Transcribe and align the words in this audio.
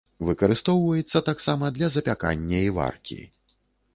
Выкарыстоўваецца 0.27 1.21
таксама 1.27 1.69
для 1.77 1.91
запякання 1.95 2.61
і 2.69 2.73
варкі. 2.79 3.21